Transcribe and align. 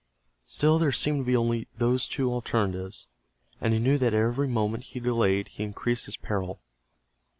Still 0.47 0.79
there 0.79 0.91
seemed 0.91 1.19
to 1.19 1.25
be 1.25 1.35
only 1.37 1.67
those 1.77 2.07
two 2.07 2.31
alternatives, 2.33 3.05
and 3.61 3.71
he 3.71 3.77
knew 3.79 3.99
that 3.99 4.15
every 4.15 4.47
moment 4.47 4.83
he 4.85 4.99
delayed 4.99 5.49
he 5.49 5.63
increased 5.63 6.05
his 6.07 6.17
peril. 6.17 6.59